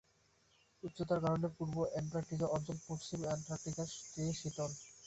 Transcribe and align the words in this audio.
উচ্চতার 0.83 1.19
কারণে 1.23 1.47
পূর্ব 1.57 1.75
অ্যান্টার্কটিকা 1.87 2.47
অঞ্চল 2.55 2.77
পশ্চিম 2.87 3.19
অ্যান্টার্কটিকার 3.23 3.87
চেয়ে 4.05 4.33
শীতল। 4.39 4.71